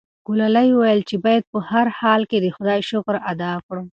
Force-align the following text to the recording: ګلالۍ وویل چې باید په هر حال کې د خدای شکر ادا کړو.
ګلالۍ 0.27 0.67
وویل 0.71 1.01
چې 1.09 1.15
باید 1.25 1.43
په 1.51 1.59
هر 1.69 1.87
حال 1.99 2.21
کې 2.29 2.37
د 2.41 2.47
خدای 2.55 2.79
شکر 2.89 3.15
ادا 3.31 3.53
کړو. 3.67 3.83